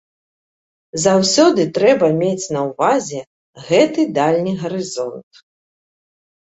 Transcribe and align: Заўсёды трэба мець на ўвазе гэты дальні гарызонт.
Заўсёды 1.03 1.61
трэба 1.75 2.09
мець 2.23 2.49
на 2.57 2.65
ўвазе 2.69 3.21
гэты 3.69 4.09
дальні 4.19 4.59
гарызонт. 4.65 5.29